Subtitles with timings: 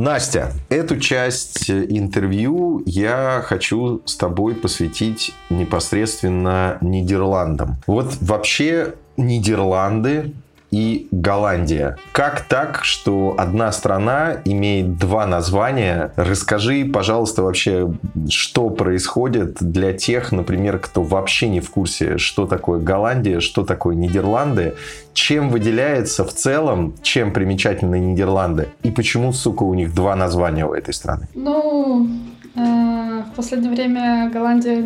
[0.00, 7.76] Настя, эту часть интервью я хочу с тобой посвятить непосредственно Нидерландам.
[7.86, 10.32] Вот вообще Нидерланды
[10.70, 11.96] и Голландия.
[12.12, 16.12] Как так, что одна страна имеет два названия?
[16.16, 17.92] Расскажи, пожалуйста, вообще,
[18.28, 23.94] что происходит для тех, например, кто вообще не в курсе, что такое Голландия, что такое
[23.94, 24.74] Нидерланды,
[25.12, 30.72] чем выделяется в целом, чем примечательны Нидерланды и почему, сука, у них два названия у
[30.72, 31.28] этой страны?
[31.34, 32.08] Ну,
[32.54, 34.82] э, в последнее время Голландия,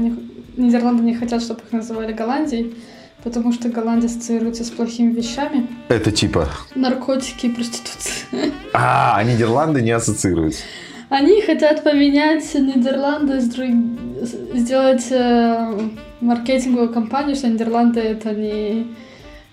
[0.57, 2.75] Нидерланды не хотят, чтобы их называли Голландией.
[3.25, 5.67] Потому что Голландия ассоциируется с плохими вещами.
[5.89, 6.49] Это типа?
[6.75, 8.53] Наркотики и проституция.
[8.75, 10.63] А, а Нидерланды не ассоциируются.
[11.09, 15.89] Они хотят поменять Нидерланды, сделать э,
[16.21, 18.95] маркетинговую кампанию, что Нидерланды это не,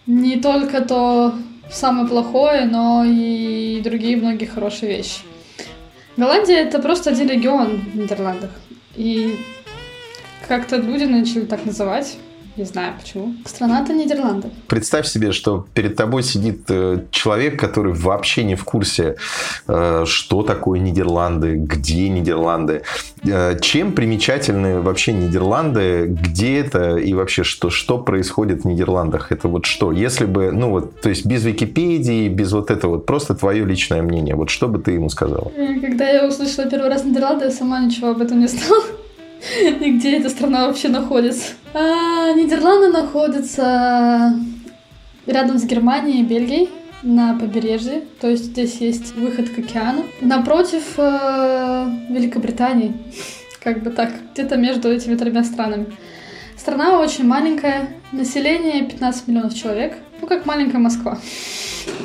[0.06, 1.34] не только то
[1.72, 5.22] самое плохое, но и другие многие хорошие вещи.
[6.18, 8.52] Голландия это просто один регион в Нидерландах.
[8.96, 9.40] И
[10.48, 12.18] как-то люди начали так называть.
[12.58, 13.34] Не знаю почему.
[13.46, 14.50] Страна-то Нидерланды.
[14.68, 19.16] Представь себе, что перед тобой сидит э, человек, который вообще не в курсе,
[19.68, 22.84] э, что такое Нидерланды, где Нидерланды,
[23.24, 29.32] э, чем примечательны вообще Нидерланды, где это и вообще что, что происходит в Нидерландах.
[29.32, 29.94] Это вот что?
[29.94, 34.02] Если бы, ну вот, то есть без Википедии, без вот этого, вот просто твое личное
[34.02, 35.52] мнение, вот что бы ты ему сказала?
[35.82, 38.84] Когда я услышала первый раз Нидерланды, я сама ничего об этом не знала.
[39.82, 41.54] И где эта страна вообще находится?
[41.74, 44.34] А, Нидерланды находятся
[45.26, 46.70] рядом с Германией и Бельгией
[47.02, 50.04] на побережье, то есть здесь есть выход к океану.
[50.20, 52.94] Напротив э, Великобритании,
[53.64, 55.86] как бы так, где-то между этими тремя странами.
[56.58, 61.20] Страна очень маленькая, население 15 миллионов человек, ну как маленькая Москва.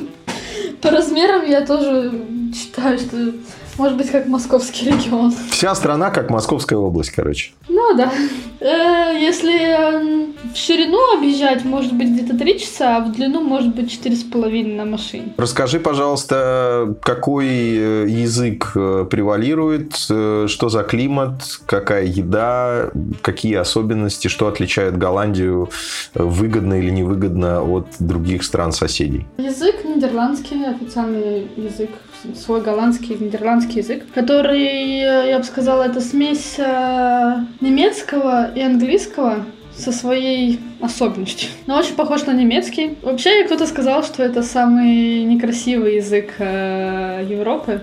[0.80, 3.34] По размерам я тоже считаю, что
[3.78, 5.32] может быть, как московский регион.
[5.50, 7.52] Вся страна как Московская область, короче.
[7.68, 8.12] Ну да.
[8.60, 13.92] Э, если в ширину объезжать, может быть, где-то 3 часа, а в длину, может быть,
[13.92, 15.34] 4,5 на машине.
[15.36, 22.90] Расскажи, пожалуйста, какой э, язык э, превалирует, что за климат, какая еда,
[23.22, 25.70] какие особенности, что отличает Голландию
[26.14, 29.26] выгодно или невыгодно от других стран-соседей?
[29.38, 31.90] Язык нидерландский, официальный язык
[32.34, 34.98] свой голландский, нидерландский язык, который,
[35.28, 39.44] я бы сказала, это смесь э, немецкого и английского
[39.76, 41.50] со своей особенностью.
[41.66, 42.96] Но очень похож на немецкий.
[43.02, 47.82] Вообще, кто-то сказал, что это самый некрасивый язык э, Европы.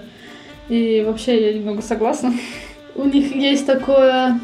[0.69, 2.33] И вообще я немного согласна.
[2.95, 4.39] У них есть такое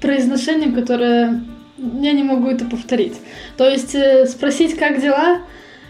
[0.00, 1.42] произношение, которое
[1.78, 3.14] я не могу это повторить.
[3.56, 5.40] То есть э, спросить, как дела,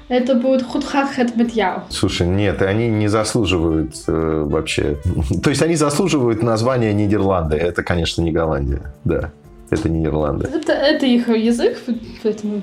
[0.08, 1.82] это будет худхат хэтметьяу.
[1.88, 4.98] Слушай, нет, они не заслуживают э, вообще.
[5.42, 7.56] То есть они заслуживают названия Нидерланды.
[7.56, 8.92] Это, конечно, не Голландия.
[9.04, 9.30] Да,
[9.70, 10.48] это Нидерланды.
[10.52, 11.78] Это, это их язык,
[12.22, 12.62] поэтому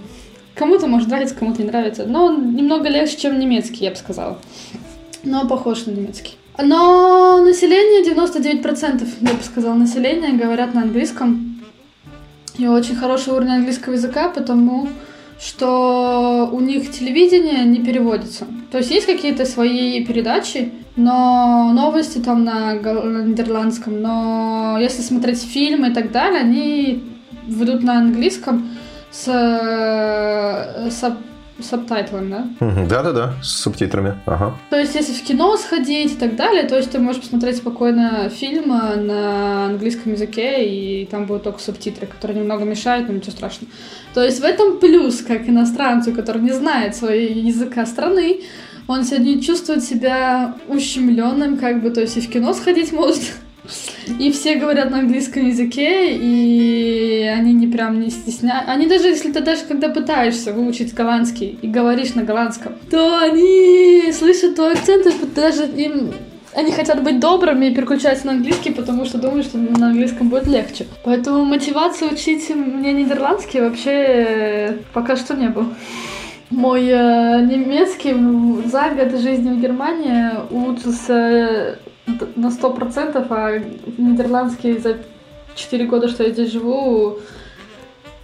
[0.55, 2.05] кому-то может нравиться, кому-то не нравится.
[2.05, 4.37] Но он немного легче, чем немецкий, я бы сказала.
[5.23, 6.37] Но похож на немецкий.
[6.57, 11.59] Но население, 99%, я бы сказала, населения говорят на английском.
[12.57, 14.89] И очень хороший уровень английского языка, потому
[15.41, 18.45] что у них телевидение не переводится.
[18.71, 25.89] То есть есть какие-то свои передачи, но новости там на, нидерландском, но если смотреть фильмы
[25.89, 27.03] и так далее, они
[27.47, 28.69] ведут на английском
[29.09, 31.17] с, с
[31.63, 32.47] сабтайтлом, да?
[32.59, 34.15] Да-да-да, с субтитрами.
[34.25, 34.55] Ага.
[34.69, 38.29] То есть, если в кино сходить и так далее, то есть ты можешь посмотреть спокойно
[38.29, 43.71] фильм на английском языке, и там будут только субтитры, которые немного мешают, но ничего страшного.
[44.13, 48.41] То есть в этом плюс, как иностранцу, который не знает своего языка страны,
[48.87, 53.21] он сегодня чувствует себя ущемленным, как бы, то есть и в кино сходить может,
[54.19, 58.71] и все говорят на английском языке, и они не прям не стесняются.
[58.71, 64.11] Они даже, если ты даже когда пытаешься выучить голландский и говоришь на голландском, то они
[64.11, 66.11] слышат твой акцент, и даже им
[66.53, 70.47] они хотят быть добрыми и переключаются на английский, потому что думают, что на английском будет
[70.47, 70.85] легче.
[71.05, 75.67] Поэтому мотивации учить мне нидерландский вообще пока что не было.
[76.49, 78.13] Мой э, немецкий
[78.67, 81.79] за год жизни в Германии улучшился
[82.35, 83.59] на сто процентов, а
[83.97, 84.97] нидерландский за
[85.55, 87.19] 4 года, что я здесь живу,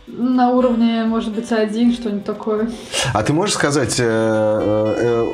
[0.07, 2.69] на уровне, может быть, один, что-нибудь такое.
[3.13, 5.25] А ты можешь сказать, э, э,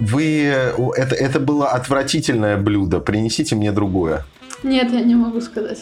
[0.00, 0.44] вы
[0.96, 4.24] это, это было отвратительное блюдо, принесите мне другое?
[4.62, 5.80] Нет, я не могу сказать.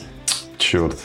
[0.67, 0.97] Черт.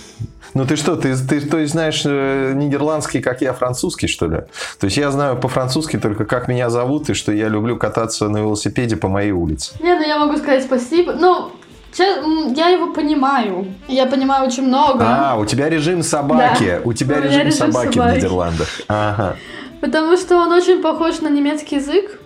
[0.55, 4.37] Ну ты что, ты, ты то есть знаешь э, нидерландский, как я французский, что ли?
[4.79, 8.37] То есть я знаю по-французски только как меня зовут и что я люблю кататься на
[8.37, 9.75] велосипеде по моей улице.
[9.79, 11.13] Не, ну я могу сказать спасибо.
[11.13, 11.51] Ну,
[11.95, 13.67] я его понимаю.
[13.87, 15.05] Я понимаю очень много.
[15.07, 16.77] А, у тебя режим собаки.
[16.77, 16.81] Да.
[16.83, 18.67] У тебя у режим, режим собаки, собаки в Нидерландах.
[18.87, 19.35] Ага.
[19.79, 22.19] Потому что он очень похож на немецкий язык.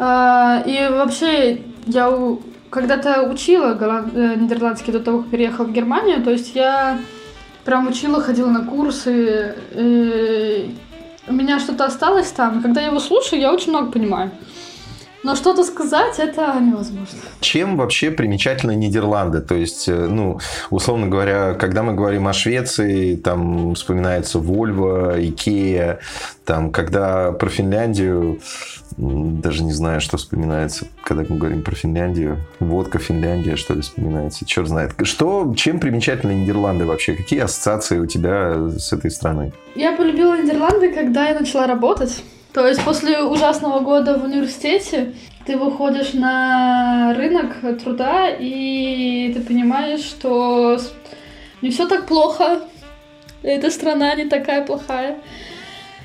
[0.00, 2.10] А, и вообще, я
[2.70, 3.76] когда-то учила
[4.14, 6.22] э, нидерландский до того, как переехала в Германию.
[6.22, 6.98] То есть я
[7.64, 9.54] прям учила, ходила на курсы.
[9.72, 10.74] И
[11.28, 12.62] у меня что-то осталось там.
[12.62, 14.30] Когда я его слушаю, я очень много понимаю.
[15.22, 17.18] Но что-то сказать это невозможно.
[17.40, 19.40] Чем вообще примечательны Нидерланды?
[19.40, 20.38] То есть, э, ну,
[20.70, 26.00] условно говоря, когда мы говорим о Швеции, там вспоминается Вольво, Икея,
[26.44, 28.40] там, когда про Финляндию,
[28.96, 32.38] даже не знаю, что вспоминается, когда мы говорим про Финляндию.
[32.60, 34.46] Водка, Финляндия, что ли, вспоминается.
[34.46, 34.92] Черт знает.
[35.02, 37.14] Что, чем примечательны Нидерланды вообще?
[37.14, 39.52] Какие ассоциации у тебя с этой страной?
[39.74, 42.22] Я полюбила Нидерланды, когда я начала работать.
[42.56, 45.12] То есть после ужасного года в университете
[45.44, 50.80] ты выходишь на рынок труда и ты понимаешь, что
[51.60, 52.62] не все так плохо,
[53.42, 55.18] эта страна не такая плохая.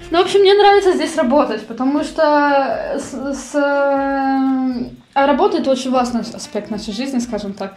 [0.09, 3.55] Ну, в общем, мне нравится здесь работать, потому что с, с...
[3.55, 7.75] А работа это очень важный аспект нашей жизни, скажем так.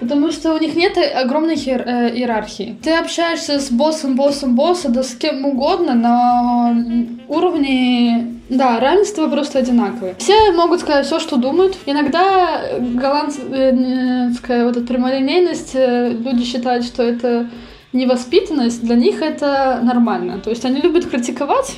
[0.00, 2.76] Потому что у них нет огромной хир, э, иерархии.
[2.82, 6.74] Ты общаешься с боссом, боссом, босса, да с кем угодно, на
[7.28, 10.16] уровне, да, равенства просто одинаковые.
[10.18, 11.76] Все могут сказать все, что думают.
[11.86, 17.48] Иногда голландская вот эта прямолинейность, э, люди считают, что это
[17.92, 20.40] невоспитанность, для них это нормально.
[20.42, 21.76] То есть они любят критиковать,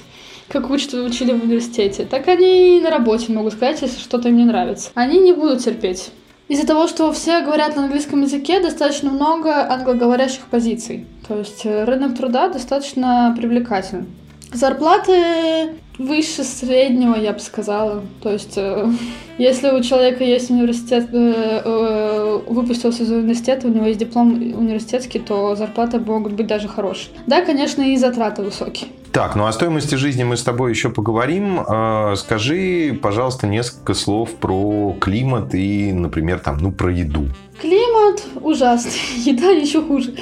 [0.48, 4.36] как учат, учили в университете, так они и на работе могут сказать, если что-то им
[4.36, 4.90] не нравится.
[4.94, 6.10] Они не будут терпеть.
[6.52, 11.06] Из-за того, что все говорят на английском языке, достаточно много англоговорящих позиций.
[11.26, 14.08] То есть э, рынок труда достаточно привлекателен.
[14.52, 18.02] Зарплаты выше среднего, я бы сказала.
[18.22, 18.86] То есть, э,
[19.38, 25.56] если у человека есть университет, э, выпустился из университета, у него есть диплом университетский, то
[25.56, 27.16] зарплаты могут быть даже хорошие.
[27.26, 28.90] Да, конечно, и затраты высокие.
[29.12, 31.60] Так, ну о стоимости жизни мы с тобой еще поговорим.
[31.60, 37.26] Э, скажи, пожалуйста, несколько слов про климат и, например, там, ну, про еду.
[37.60, 40.14] Климат ужасный, еда еще хуже.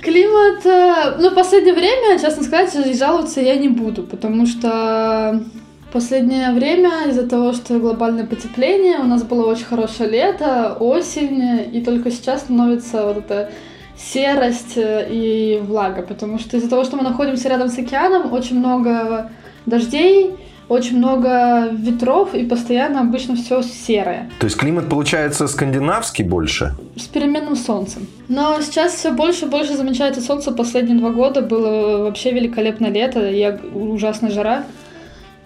[0.00, 5.44] Климат, э, ну, в последнее время, честно сказать, жаловаться я не буду, потому что
[5.92, 11.82] последнее время из-за того, что глобальное потепление, у нас было очень хорошее лето, осень, и
[11.82, 13.50] только сейчас становится вот это
[14.00, 18.58] серость э, и влага, потому что из-за того, что мы находимся рядом с океаном, очень
[18.58, 19.30] много
[19.66, 20.36] дождей,
[20.68, 24.30] очень много ветров и постоянно обычно все серое.
[24.38, 26.74] То есть климат получается скандинавский больше?
[26.96, 28.06] С переменным солнцем.
[28.28, 30.52] Но сейчас все больше и больше замечается солнце.
[30.52, 34.64] Последние два года было вообще великолепное лето и ужасная жара,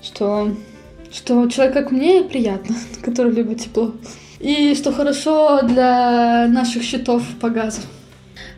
[0.03, 0.51] что,
[1.11, 3.93] что человек как мне приятно, который любит тепло.
[4.41, 7.81] И что хорошо для наших счетов по газу.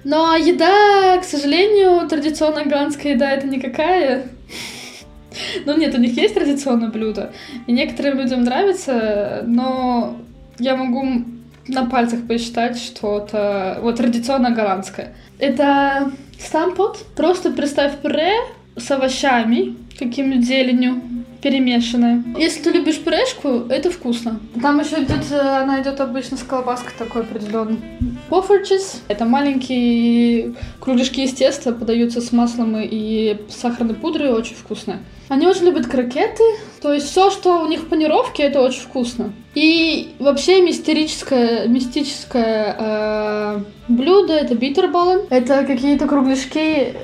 [0.07, 4.29] Но еда, к сожалению, традиционная голландская еда это никакая.
[5.65, 7.33] Ну нет, у них есть традиционное блюдо,
[7.67, 10.17] и некоторым людям нравится, но
[10.61, 11.25] я могу
[11.67, 15.13] на пальцах посчитать что-то вот традиционно голландское.
[15.41, 17.05] Это стампот.
[17.17, 18.33] Просто представь пюре
[18.77, 21.03] с овощами, каким-нибудь зеленью,
[21.47, 22.25] перемешанное.
[22.37, 24.41] Если ты любишь пюрешку, это вкусно.
[24.61, 27.79] Там еще идет, она идет обычно с колбаской такой определенный.
[28.29, 29.01] Пофорчес.
[29.07, 34.99] Это маленькие кругляшки из теста, подаются с маслом и сахарной пудрой, очень вкусно.
[35.29, 36.43] Они очень любят крокеты,
[36.83, 39.33] то есть все, что у них в панировке, это очень вкусно.
[39.55, 45.29] И вообще мистерическое, мистическое э, блюдо это битерболlen.
[45.31, 46.95] Это какие-то кругляшки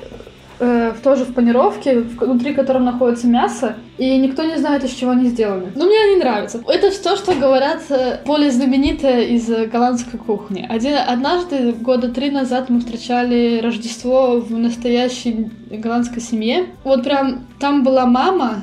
[0.59, 5.29] э, тоже в панировке, внутри которого находится мясо, и никто не знает, из чего они
[5.29, 5.71] сделаны.
[5.75, 6.61] Но мне они нравятся.
[6.67, 10.65] Это все, что говорят э, более знаменитое из голландской кухни.
[10.69, 16.67] Один, однажды, года три назад, мы встречали Рождество в настоящей голландской семье.
[16.83, 18.61] Вот прям там была мама,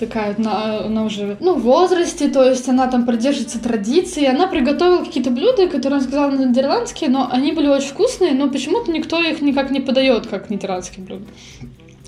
[0.00, 4.24] такая, она, она уже, ну, в возрасте, то есть она там продержится традиции.
[4.24, 8.48] Она приготовила какие-то блюда, которые она сказала на нидерландские, но они были очень вкусные, но
[8.48, 11.24] почему-то никто их никак не подает, как нидерландские блюда.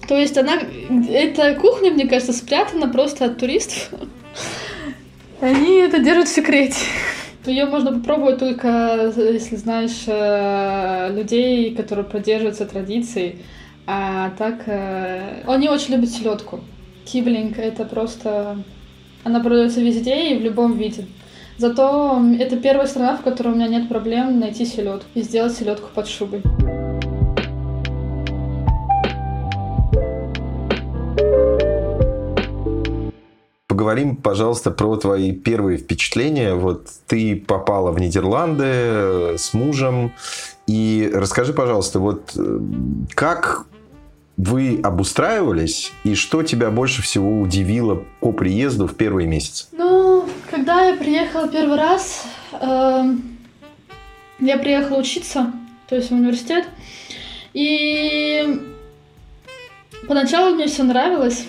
[0.08, 0.54] То есть она,
[1.08, 3.90] эта кухня, мне кажется, спрятана просто от туристов.
[5.40, 6.78] Они это держат в секрете.
[7.44, 13.42] Ее можно попробовать только, если знаешь э, людей, которые продерживаются традицией.
[13.86, 16.60] А так, э, они очень любят селедку.
[17.04, 18.58] Киблинг— это просто...
[19.24, 21.06] Она продается везде и в любом виде.
[21.58, 25.88] Зато это первая страна, в которой у меня нет проблем найти селедку и сделать селедку
[25.94, 26.42] под шубой.
[33.82, 36.54] поговорим, пожалуйста, про твои первые впечатления.
[36.54, 40.12] Вот ты попала в Нидерланды э, с мужем.
[40.68, 42.60] И расскажи, пожалуйста, вот э,
[43.14, 43.66] как
[44.36, 49.66] вы обустраивались, и что тебя больше всего удивило по приезду в первые месяцы?
[49.72, 52.24] Ну, когда я приехала первый раз,
[52.60, 53.04] э,
[54.40, 55.52] я приехала учиться,
[55.88, 56.66] то есть в университет,
[57.52, 58.60] и
[60.08, 61.44] поначалу мне все нравилось,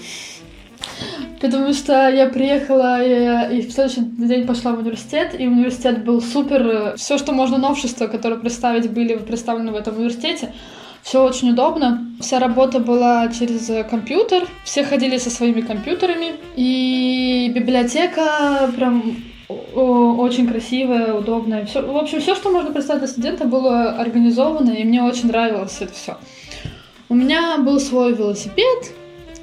[1.40, 6.22] потому что я приехала и, и в следующий день пошла в университет, и университет был
[6.22, 10.54] супер, все, что можно новшества, которые представить, были представлены в этом университете,
[11.04, 12.08] все очень удобно.
[12.20, 14.48] Вся работа была через компьютер.
[14.64, 16.34] Все ходили со своими компьютерами.
[16.56, 19.18] И библиотека прям
[19.48, 21.66] очень красивая, удобная.
[21.66, 25.78] Все, в общем, все, что можно представить для студента, было организовано, и мне очень нравилось
[25.82, 26.18] это все.
[27.10, 28.94] У меня был свой велосипед,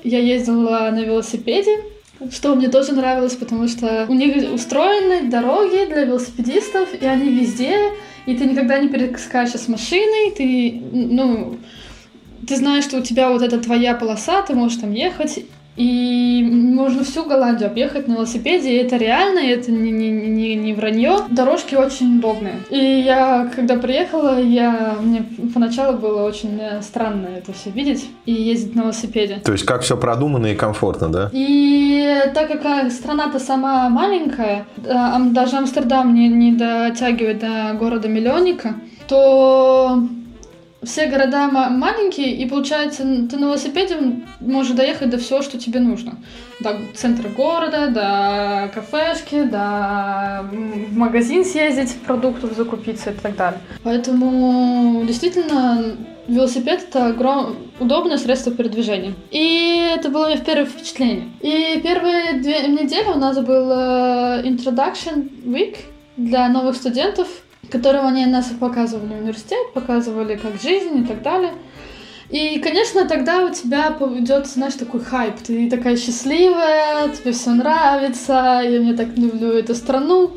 [0.02, 1.84] я ездила на велосипеде,
[2.32, 7.92] что мне тоже нравилось, потому что у них устроены дороги для велосипедистов, и они везде,
[8.26, 11.58] и ты никогда не перескачешь с машиной, ты, ну,
[12.46, 15.44] ты знаешь, что у тебя вот эта твоя полоса, ты можешь там ехать,
[15.76, 20.54] и можно всю Голландию объехать на велосипеде, и это реально, и это не, не, не,
[20.54, 21.18] не вранье.
[21.30, 22.56] Дорожки очень удобные.
[22.70, 25.24] И я, когда приехала, я, мне
[25.54, 29.36] поначалу было очень э, странно это все видеть и ездить на велосипеде.
[29.44, 31.30] То есть как все продумано и комфортно, да?
[31.32, 38.74] И так как страна-то сама маленькая, даже Амстердам не, не дотягивает до города-миллионника,
[39.08, 40.02] то
[40.82, 43.96] все города маленькие, и получается, ты на велосипеде
[44.40, 46.16] можешь доехать до всего, что тебе нужно.
[46.60, 53.60] До центра города, до кафешки, до в магазин съездить, продуктов закупиться и так далее.
[53.82, 55.96] Поэтому действительно
[56.28, 57.56] велосипед это огром...
[57.78, 59.14] удобное средство передвижения.
[59.30, 61.28] И это было мое первое впечатление.
[61.40, 65.76] И первые две недели у нас был э, Introduction Week
[66.16, 67.28] для новых студентов–
[67.70, 71.52] которым они нас показывали университет, показывали как жизнь и так далее.
[72.30, 75.34] И, конечно, тогда у тебя идет, знаешь, такой хайп.
[75.44, 80.32] Ты такая счастливая, тебе все нравится, я мне так люблю эту страну.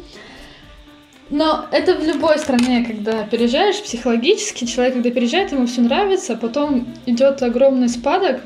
[1.30, 6.38] Но это в любой стране, когда переезжаешь психологически, человек, когда переезжает, ему все нравится, а
[6.38, 8.42] потом идет огромный спадок,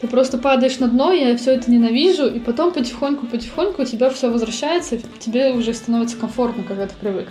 [0.00, 4.30] ты просто падаешь на дно, я все это ненавижу, и потом потихоньку-потихоньку у тебя все
[4.30, 7.28] возвращается, тебе уже становится комфортно, когда ты привык.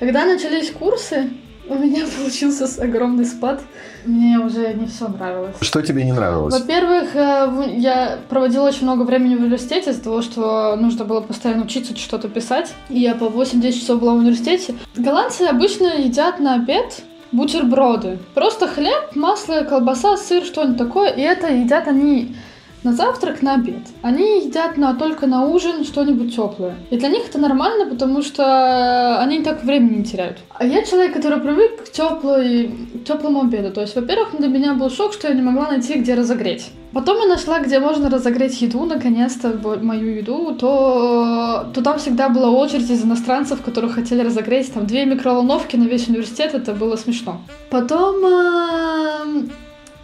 [0.00, 1.28] Когда начались курсы,
[1.68, 3.60] у меня получился огромный спад.
[4.06, 5.56] Мне уже не все нравилось.
[5.60, 6.58] Что тебе не нравилось?
[6.58, 11.64] Во-первых, э, я проводила очень много времени в университете из-за того, что нужно было постоянно
[11.64, 12.72] учиться что-то писать.
[12.88, 14.74] И я по 8-10 часов была в университете.
[14.96, 18.18] Голландцы обычно едят на обед бутерброды.
[18.34, 21.10] Просто хлеб, масло, колбаса, сыр, что-нибудь такое.
[21.10, 22.34] И это едят они
[22.82, 23.82] на завтрак, на обед.
[24.02, 26.74] Они едят на, только на ужин что-нибудь теплое.
[26.90, 30.38] И для них это нормально, потому что они так времени не теряют.
[30.54, 32.70] А я человек, который привык к теплой,
[33.06, 33.70] теплому обеду.
[33.70, 36.70] То есть, во-первых, для меня был шок, что я не могла найти, где разогреть.
[36.92, 42.50] Потом я нашла, где можно разогреть еду, наконец-то, мою еду, то, то там всегда была
[42.50, 47.42] очередь из иностранцев, которые хотели разогреть там две микроволновки на весь университет, это было смешно.
[47.70, 49.42] Потом э,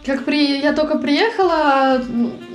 [0.07, 0.59] как при...
[0.59, 2.01] я только приехала,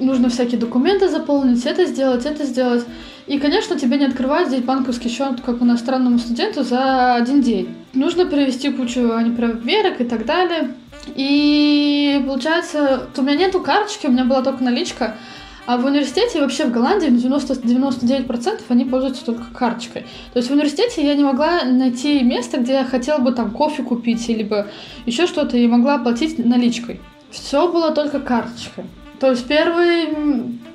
[0.00, 2.84] нужно всякие документы заполнить, это сделать, это сделать.
[3.26, 7.76] И, конечно, тебе не открывают здесь банковский счет, как иностранному студенту, за один день.
[7.92, 9.02] Нужно привести кучу
[9.36, 10.74] проверок и так далее.
[11.14, 15.16] И получается, у меня нету карточки, у меня была только наличка.
[15.64, 20.02] А в университете, вообще в Голландии, 90, 99% они пользуются только карточкой.
[20.32, 23.84] То есть в университете я не могла найти место, где я хотела бы там кофе
[23.84, 24.66] купить, либо
[25.06, 27.00] еще что-то, и могла оплатить наличкой.
[27.32, 28.84] Все было только карточкой.
[29.18, 30.08] То есть первые,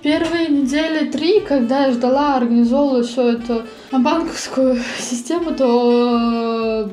[0.02, 6.90] первые недели три, когда я ждала, организовывала все это банковскую систему, то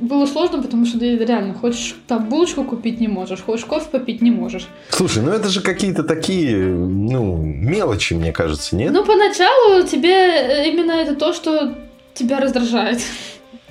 [0.00, 4.22] было сложно, потому что ты реально хочешь там булочку купить не можешь, хочешь кофе попить
[4.22, 4.68] не можешь.
[4.90, 8.92] Слушай, ну это же какие-то такие, ну, мелочи, мне кажется, нет?
[8.92, 11.74] Ну, поначалу тебе именно это то, что
[12.14, 13.00] тебя раздражает.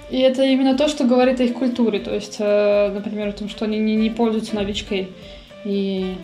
[0.09, 1.99] И это именно то, что говорит о их культуре.
[1.99, 5.09] То есть, э, например, о том, что они не, не пользуются наличкой.
[5.65, 6.15] И,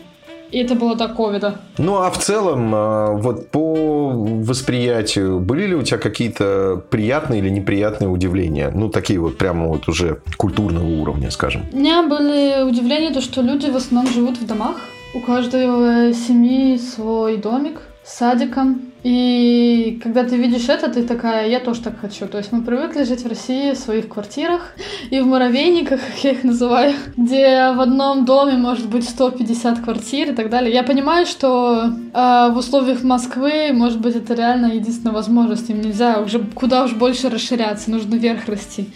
[0.50, 1.60] и это было до ковида.
[1.76, 7.50] Ну, а в целом, э, вот по восприятию, были ли у тебя какие-то приятные или
[7.50, 8.70] неприятные удивления?
[8.74, 11.66] Ну, такие вот прямо вот уже культурного уровня, скажем.
[11.72, 14.76] У меня были удивления, то, что люди в основном живут в домах.
[15.14, 18.93] У каждой семьи свой домик с садиком.
[19.04, 22.26] И когда ты видишь это, ты такая, я тоже так хочу.
[22.26, 24.74] То есть мы привыкли жить в России в своих квартирах
[25.10, 30.30] и в муравейниках, как я их называю, где в одном доме может быть 150 квартир
[30.30, 30.72] и так далее.
[30.72, 35.68] Я понимаю, что э, в условиях Москвы, может быть, это реально единственная возможность.
[35.68, 38.88] Им нельзя уже куда уж больше расширяться, нужно вверх расти.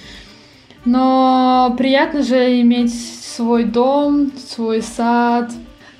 [0.86, 5.50] Но приятно же иметь свой дом, свой сад,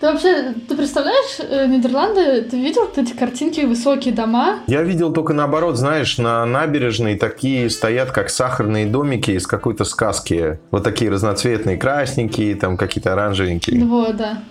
[0.01, 2.43] ты вообще, ты представляешь э, Нидерланды?
[2.43, 4.61] Ты видел эти картинки, высокие дома?
[4.69, 10.61] Я видел только наоборот, знаешь, на набережной такие стоят, как сахарные домики из какой-то сказки.
[10.71, 13.85] Вот такие разноцветные, красненькие, там какие-то оранжевенькие.
[13.85, 14.43] Вот, да.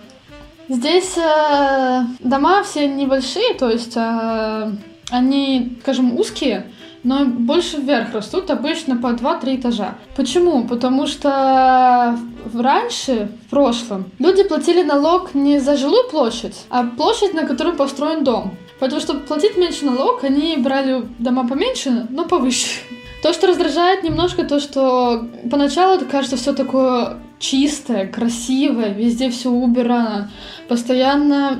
[0.68, 4.70] Здесь э, дома все небольшие, то есть э,
[5.10, 6.66] они, скажем, узкие,
[7.04, 9.94] но больше вверх растут, обычно по 2-3 этажа.
[10.16, 10.66] Почему?
[10.66, 12.18] Потому что
[12.54, 18.24] раньше, в прошлом, люди платили налог не за жилую площадь, а площадь, на которой построен
[18.24, 18.56] дом.
[18.80, 22.80] Поэтому, чтобы платить меньше налог, они брали дома поменьше, но повыше.
[23.22, 29.50] То, что раздражает немножко, то, что поначалу это кажется все такое чистое, красивое, везде все
[29.50, 30.30] убрано,
[30.68, 31.58] постоянно,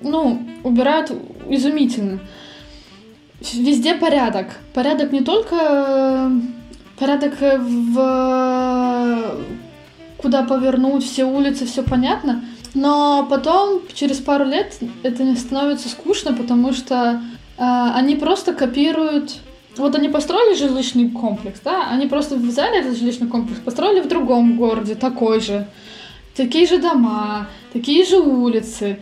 [0.00, 1.12] ну, убирают
[1.50, 2.20] изумительно
[3.52, 4.46] везде порядок.
[4.72, 6.30] Порядок не только э,
[6.98, 9.34] порядок в
[10.24, 12.42] куда повернуть, все улицы, все понятно.
[12.72, 17.20] Но потом, через пару лет, это не становится скучно, потому что
[17.58, 19.36] э, они просто копируют.
[19.76, 21.88] Вот они построили жилищный комплекс, да?
[21.90, 25.68] Они просто взяли этот жилищный комплекс, построили в другом городе такой же.
[26.34, 28.98] Такие же дома, такие же улицы.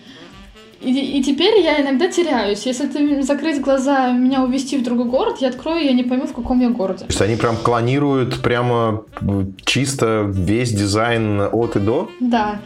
[0.85, 2.67] И, и теперь я иногда теряюсь.
[2.67, 6.33] Если ты закрыть глаза меня увезти в другой город, я открою, я не пойму, в
[6.33, 7.01] каком я городе.
[7.01, 9.05] То есть они прям клонируют прямо
[9.65, 12.11] чисто весь дизайн от и до?
[12.21, 12.61] Да.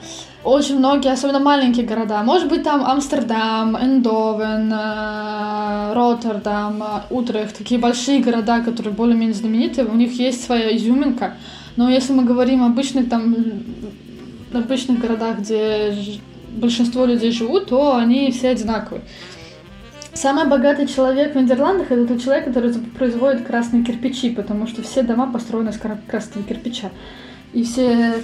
[0.44, 2.22] Очень многие, особенно маленькие города.
[2.22, 7.58] Может быть, там Амстердам, Эндовен, э, Роттердам, Утрехт.
[7.58, 9.88] Такие большие города, которые более-менее знаменитые.
[9.88, 11.34] У них есть своя изюминка.
[11.74, 13.34] Но если мы говорим о обычных там
[14.52, 15.94] обычных городах, где
[16.56, 19.02] большинство людей живут, то они все одинаковые.
[20.14, 25.02] Самый богатый человек в Нидерландах это тот человек, который производит красные кирпичи, потому что все
[25.02, 26.90] дома построены из красного кирпича.
[27.52, 28.14] И все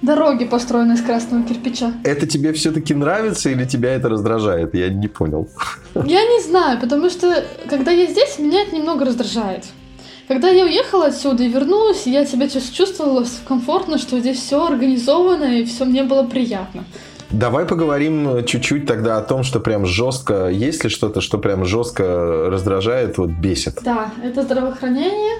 [0.00, 1.92] дороги построены из красного кирпича.
[2.04, 4.74] Это тебе все-таки нравится или тебя это раздражает?
[4.74, 5.48] Я не понял.
[5.94, 9.64] Я не знаю, потому что когда я здесь, меня это немного раздражает.
[10.28, 15.64] Когда я уехала отсюда и вернулась, я себя чувствовала комфортно, что здесь все организовано и
[15.64, 16.84] все мне было приятно.
[17.32, 22.50] Давай поговорим чуть-чуть тогда о том, что прям жестко, есть ли что-то, что прям жестко
[22.50, 23.78] раздражает, вот бесит?
[23.82, 25.38] Да, это здравоохранение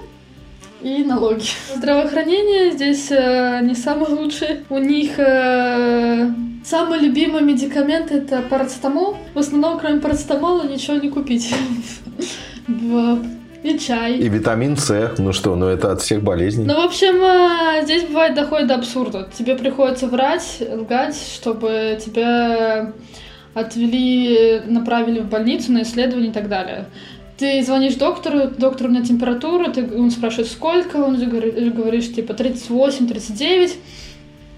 [0.80, 1.44] и налоги.
[1.76, 4.64] Здравоохранение здесь э, не самое лучшее.
[4.70, 6.30] У них э,
[6.64, 9.18] самый любимый медикамент это парацетамол.
[9.34, 11.54] В основном, кроме парацетамола, ничего не купить.
[13.62, 14.16] И чай.
[14.16, 15.14] И витамин С.
[15.18, 16.64] Ну что, ну это от всех болезней.
[16.64, 19.28] Ну, в общем, э, здесь бывает доходит до абсурда.
[19.36, 22.92] Тебе приходится врать, лгать, чтобы тебя
[23.54, 26.86] отвели, направили в больницу на исследование и так далее.
[27.38, 33.08] Ты звонишь доктору, доктор у меня температура, ты, он спрашивает, сколько, он говоришь, типа, 38,
[33.08, 33.78] 39.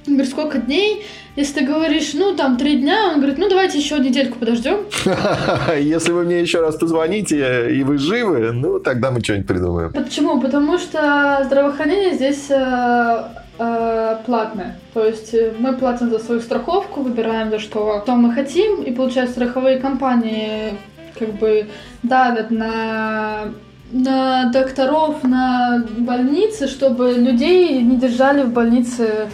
[0.06, 1.04] Он говорит, сколько дней?
[1.34, 4.80] Если ты говоришь, ну, там, три дня, он говорит, ну, давайте еще недельку подождем.
[5.80, 9.92] Если вы мне еще раз позвоните, и вы живы, ну, тогда мы что-нибудь придумаем.
[9.92, 10.40] Почему?
[10.40, 13.24] Потому что здравоохранение здесь э,
[13.58, 14.78] э, платное.
[14.92, 18.92] То есть э, мы платим за свою страховку, выбираем за что, что мы хотим, и,
[18.92, 20.74] получается, страховые компании
[21.18, 21.66] как бы
[22.02, 23.54] давят на
[23.92, 29.28] на докторов, на больницы, чтобы людей не держали в больнице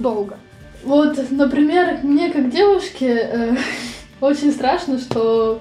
[0.00, 0.36] долго.
[0.84, 3.56] Вот, например, мне как девушке э,
[4.20, 5.60] очень страшно, что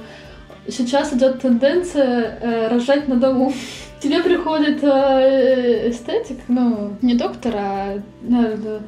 [0.68, 3.54] сейчас идет тенденция э, рожать на дому.
[4.02, 8.80] Тебе приходит э, эстетик, ну, не доктор, а э,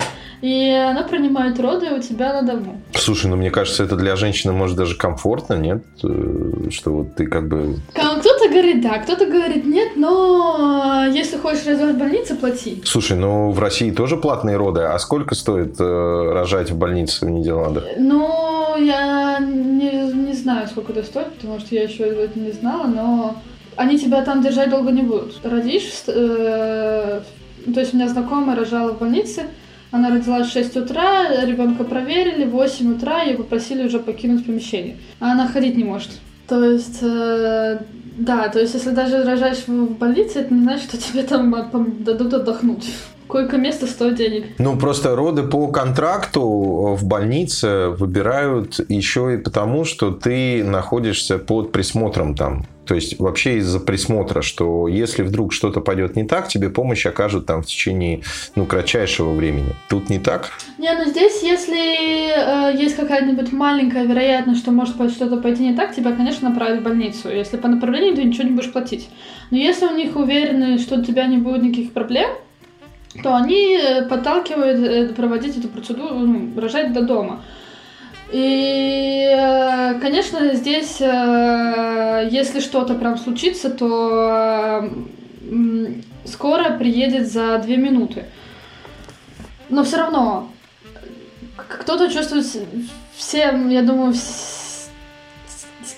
[0.42, 2.82] и она принимает роды у тебя на дому.
[2.96, 5.84] Слушай, ну мне кажется, это для женщины может даже комфортно, нет?
[6.04, 7.76] Э, что вот ты как бы...
[8.42, 12.82] Кто-то говорит да, кто-то говорит нет, но э, если хочешь рожать в больнице, плати.
[12.84, 17.30] Слушай, ну в России тоже платные роды, а сколько стоит э, рожать в больнице в
[17.30, 17.84] Нидерландах?
[18.00, 22.88] Ну, я не, не знаю, сколько это стоит, потому что я еще это не знала,
[22.88, 23.36] но
[23.76, 25.40] они тебя там держать долго не будут.
[25.44, 27.22] Родишь, э,
[27.72, 29.44] то есть у меня знакомая рожала в больнице,
[29.92, 34.98] она родилась в 6 утра, ребенка проверили, в 8 утра ее попросили уже покинуть помещение.
[35.20, 36.10] А она ходить не может.
[36.48, 37.80] То есть, э,
[38.12, 42.34] да, то есть если даже рожаешь в больнице, это не значит, что тебе там дадут
[42.34, 42.90] отдохнуть.
[43.32, 44.46] Койко-место стоит денег.
[44.58, 51.72] Ну, просто роды по контракту в больнице выбирают еще и потому, что ты находишься под
[51.72, 52.66] присмотром там.
[52.86, 57.46] То есть вообще из-за присмотра, что если вдруг что-то пойдет не так, тебе помощь окажут
[57.46, 58.22] там в течение
[58.56, 59.76] ну, кратчайшего времени.
[59.88, 60.50] Тут не так?
[60.78, 65.96] Не, ну здесь, если э, есть какая-нибудь маленькая вероятность, что может что-то пойти не так,
[65.96, 67.30] тебя, конечно, направят в больницу.
[67.30, 69.10] Если по направлению, ты ничего не будешь платить.
[69.52, 72.30] Но если у них уверены, что у тебя не будет никаких проблем,
[73.24, 77.44] то они э, подталкивают э, проводить эту процедуру, ну, рожать до дома.
[78.32, 84.90] И, э, конечно, здесь, если что-то прям случится, то
[86.26, 88.26] скоро приедет за две минуты.
[89.70, 90.50] Но все равно
[91.56, 92.46] кто-то чувствует
[93.16, 94.61] всем, я думаю, с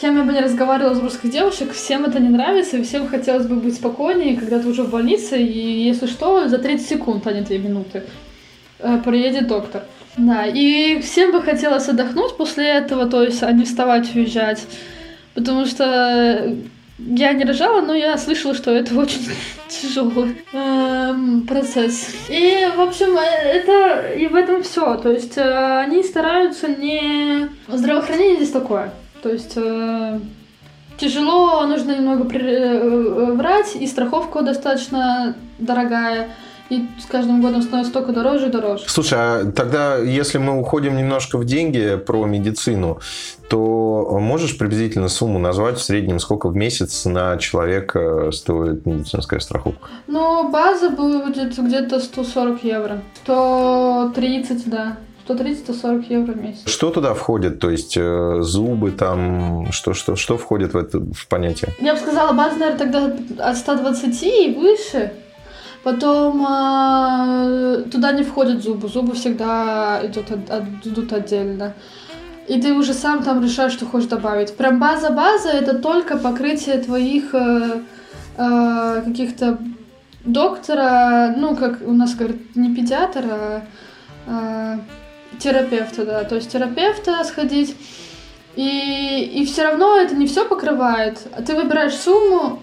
[0.03, 3.47] кем я бы не разговаривала из русских девушек, всем это не нравится, и всем хотелось
[3.47, 7.31] бы быть спокойнее, когда ты уже в больнице, и если что, за 30 секунд, а
[7.31, 8.03] не 2 минуты,
[8.79, 9.83] э, приедет доктор.
[10.17, 14.67] Да, и всем бы хотелось отдохнуть после этого, то есть, а не вставать, уезжать.
[15.35, 16.53] Потому что
[16.99, 19.25] я не рожала, но я слышала, что это очень
[19.69, 22.13] тяжелый эм, процесс.
[22.27, 24.97] И, в общем, э, это и в этом все.
[24.97, 27.47] То есть э, они стараются не...
[27.69, 28.91] Здравоохранение здесь такое.
[29.23, 30.19] То есть э,
[30.97, 36.31] тяжело, нужно немного при, э, э, врать, и страховка достаточно дорогая.
[36.69, 38.83] И с каждым годом становится только дороже и дороже.
[38.87, 42.99] Слушай, а тогда, если мы уходим немножко в деньги про медицину,
[43.49, 49.87] то можешь приблизительно сумму назвать в среднем, сколько в месяц на человека стоит медицинская страховка?
[50.07, 53.01] Ну, база будет где-то 140 евро.
[53.23, 54.97] 130, да.
[55.27, 56.63] 130-140 евро в месяц.
[56.65, 57.59] Что туда входит?
[57.59, 61.73] То есть э, зубы там, что, что, что входит в это в понятие?
[61.79, 65.13] Я бы сказала, база, наверное, тогда от 120 и выше.
[65.83, 68.87] Потом э, туда не входят зубы.
[68.87, 71.73] Зубы всегда идут, от, от, идут отдельно.
[72.47, 74.55] И ты уже сам там решаешь, что хочешь добавить.
[74.55, 77.81] Прям база-база это только покрытие твоих э,
[78.37, 79.57] э, каких-то
[80.25, 83.63] доктора, ну, как у нас говорят, не педиатра,
[84.25, 84.79] а э,
[85.39, 87.75] терапевта, да, то есть терапевта сходить.
[88.55, 91.19] И, и все равно это не все покрывает.
[91.45, 92.61] Ты выбираешь сумму,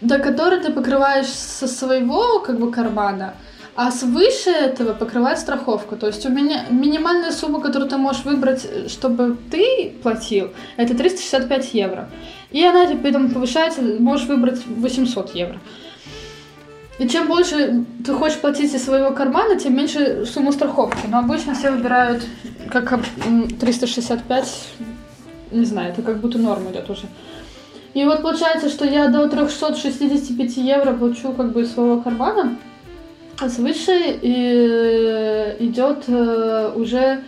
[0.00, 3.34] до которой ты покрываешь со своего как бы кармана,
[3.74, 5.96] а свыше этого покрывает страховка.
[5.96, 11.74] То есть у меня минимальная сумма, которую ты можешь выбрать, чтобы ты платил, это 365
[11.74, 12.08] евро.
[12.50, 15.60] И она теперь там повышается, можешь выбрать 800 евро.
[16.98, 21.06] И чем больше ты хочешь платить из своего кармана, тем меньше сумму страховки.
[21.06, 22.24] Но обычно все выбирают
[22.70, 22.98] как
[23.60, 24.68] 365,
[25.52, 27.06] не знаю, это как будто норма идет уже.
[27.94, 32.56] И вот получается, что я до 365 евро плачу как бы из своего кармана,
[33.40, 37.22] а свыше и идет э, уже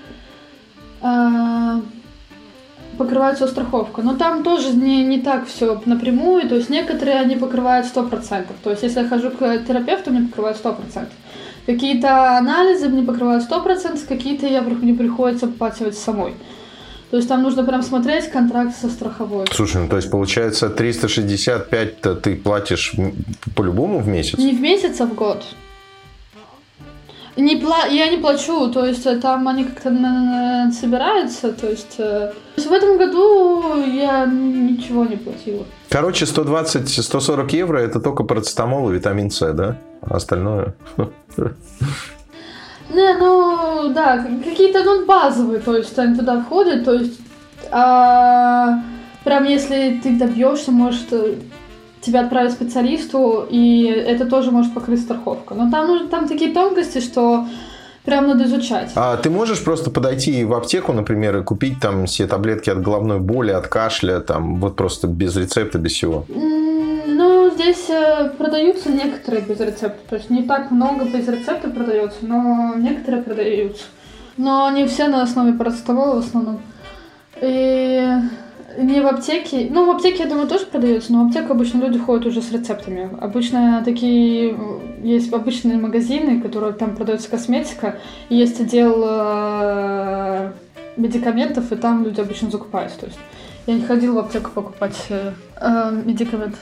[3.01, 4.03] э, покрывается страховка.
[4.03, 6.49] Но там тоже не, не так все напрямую.
[6.49, 8.47] То есть некоторые они покрывают 100%.
[8.63, 11.07] То есть если я хожу к терапевту, мне покрывают 100%.
[11.67, 16.35] Какие-то анализы мне покрывают 100%, какие-то я мне приходится оплачивать самой.
[17.11, 19.47] То есть там нужно прям смотреть контракт со страховой.
[19.53, 22.95] Слушай, ну то есть получается 365-то ты платишь
[23.57, 24.39] по-любому в месяц?
[24.39, 25.45] Не в месяц, а в год.
[27.41, 27.87] Не пла...
[27.87, 29.91] Я не плачу, то есть э, там они как-то
[30.79, 31.95] собираются, то есть...
[31.99, 35.65] Э, то есть в этом году я ничего не платила.
[35.89, 39.77] Короче, 120-140 евро это только парацетамол и витамин С, да?
[40.03, 40.75] А остальное...
[42.91, 47.21] Не, ну, да, какие-то, ну, базовые, то есть они туда входят, то есть...
[47.71, 48.81] А,
[49.25, 51.37] прям если ты добьешься, может, э,
[52.01, 55.55] тебя отправят специалисту, и это тоже может покрыть страховка.
[55.55, 57.47] Но там, ну, там такие тонкости, что
[58.05, 58.93] прям надо изучать.
[58.95, 63.21] А ты можешь просто подойти в аптеку, например, и купить там все таблетки от головной
[63.21, 66.25] боли, от кашля, там вот просто без рецепта, без всего?
[66.29, 69.99] Ну, здесь э, продаются некоторые без рецепта.
[70.09, 73.85] То есть не так много без рецепта продается, но некоторые продаются.
[74.37, 76.61] Но не все на основе парацетамола в основном.
[77.43, 78.09] И
[78.81, 79.69] не в аптеке.
[79.71, 82.51] Ну, в аптеке, я думаю, тоже продается, но в аптеку обычно люди ходят уже с
[82.53, 83.11] рецептами.
[83.21, 84.57] Обычно такие
[85.03, 90.53] есть обычные магазины, которые там продается косметика, и есть отдел э,
[90.97, 92.93] медикаментов, и там люди обычно закупают.
[92.95, 93.19] То есть
[93.67, 96.57] я не ходила в аптеку покупать э, э, медикамент.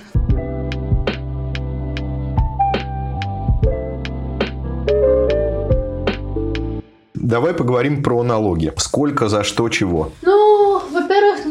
[7.14, 8.72] Давай поговорим про налоги.
[8.78, 10.10] Сколько, за что, чего?
[10.22, 10.47] Ну,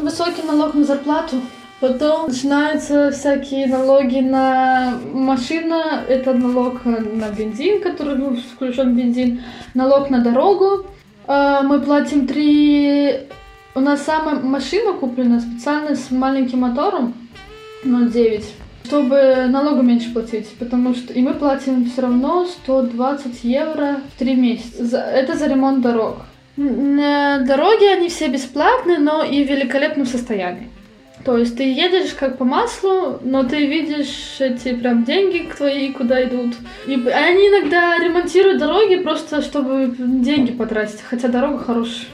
[0.08, 1.36] высокий налог на зарплату.
[1.80, 9.42] Потом начинаются всякие налоги на машина, это налог на бензин, который ну, включен бензин,
[9.76, 10.88] налог на дорогу.
[11.28, 13.28] А, мы платим три...
[13.76, 17.14] У нас самая машина куплена специально с маленьким мотором,
[17.84, 18.44] 0,9,
[18.86, 24.34] чтобы налога меньше платить, потому что и мы платим все равно 120 евро в три
[24.34, 24.98] месяца.
[24.98, 26.22] Это за ремонт дорог.
[26.58, 30.70] Дороги, они все бесплатные, но и в великолепном состоянии.
[31.24, 36.24] То есть ты едешь как по маслу, но ты видишь эти прям деньги твои, куда
[36.24, 36.56] идут.
[36.88, 42.08] И они иногда ремонтируют дороги просто, чтобы деньги потратить, хотя дорога хорошая.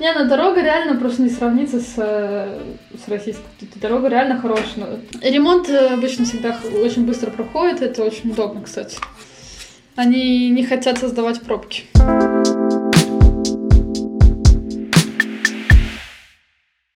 [0.00, 3.44] Не, ну дорога реально просто не сравнится с, с российской.
[3.76, 5.00] Дорога реально хорошая.
[5.22, 8.96] Ремонт э, обычно всегда очень быстро проходит, это очень удобно, кстати.
[9.96, 11.84] Они не хотят создавать пробки.